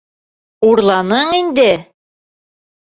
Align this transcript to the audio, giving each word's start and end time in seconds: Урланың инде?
Урланың 0.69 1.31
инде? 1.43 1.69